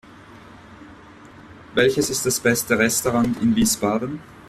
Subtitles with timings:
[1.75, 4.19] Welches ist das beste Restaurant in Wiesbaden?